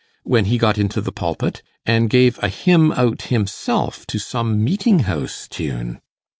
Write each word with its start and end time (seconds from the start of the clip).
when 0.23 0.45
he 0.45 0.57
got 0.57 0.79
into 0.79 0.99
the 0.99 1.11
pulpit; 1.11 1.61
and 1.85 2.09
gave 2.09 2.39
a 2.39 2.49
hymn 2.49 2.91
out 2.93 3.21
himself 3.29 4.03
to 4.07 4.17
some 4.17 4.63
meeting 4.63 5.01
house 5.01 5.47
tune? 5.47 6.01